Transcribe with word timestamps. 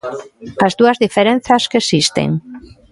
As 0.65 0.73
dúas 0.79 0.97
diferenzas 1.05 1.63
que 1.69 1.79
existen. 1.83 2.29